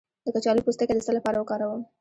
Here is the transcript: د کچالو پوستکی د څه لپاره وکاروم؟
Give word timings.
د 0.25 0.27
کچالو 0.35 0.65
پوستکی 0.65 0.93
د 0.95 0.99
څه 1.07 1.11
لپاره 1.17 1.37
وکاروم؟ 1.37 1.81